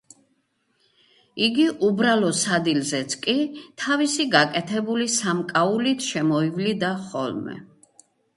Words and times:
იგი 1.47 1.65
უბრალო 1.87 2.31
სადილზეც 2.39 3.15
კი 3.25 3.35
თავისი 3.83 4.27
გაკეთებული 4.37 5.07
სამკაულით 5.17 6.09
შემოივლიდა 6.09 6.93
ხოლმე. 7.07 7.61